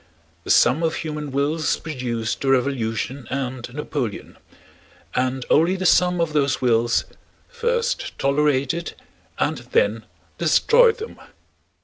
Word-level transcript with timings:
The 0.45 0.49
sum 0.49 0.81
of 0.81 0.95
human 0.95 1.31
wills 1.31 1.77
produced 1.77 2.41
the 2.41 2.49
Revolution 2.49 3.27
and 3.29 3.71
Napoleon, 3.71 4.35
and 5.13 5.45
only 5.47 5.75
the 5.75 5.85
sum 5.85 6.19
of 6.19 6.33
those 6.33 6.59
wills 6.59 7.05
first 7.47 8.17
tolerated 8.17 8.95
and 9.37 9.59
then 9.59 10.05
destroyed 10.39 10.97
them. 10.97 11.19